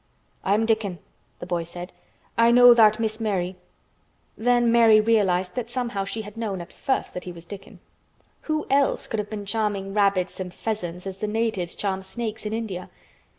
"I'm 0.43 0.65
Dickon," 0.65 0.97
the 1.37 1.45
boy 1.45 1.63
said. 1.63 1.93
"I 2.35 2.49
know 2.49 2.73
tha'rt 2.73 2.97
Miss 2.99 3.19
Mary." 3.19 3.55
Then 4.35 4.71
Mary 4.71 4.99
realized 4.99 5.53
that 5.53 5.69
somehow 5.69 6.05
she 6.05 6.23
had 6.23 6.35
known 6.35 6.59
at 6.59 6.73
first 6.73 7.13
that 7.13 7.25
he 7.25 7.31
was 7.31 7.45
Dickon. 7.45 7.79
Who 8.49 8.65
else 8.71 9.05
could 9.05 9.19
have 9.19 9.29
been 9.29 9.45
charming 9.45 9.93
rabbits 9.93 10.39
and 10.39 10.51
pheasants 10.51 11.05
as 11.05 11.19
the 11.19 11.27
natives 11.27 11.75
charm 11.75 12.01
snakes 12.01 12.47
in 12.47 12.51
India? 12.53 12.89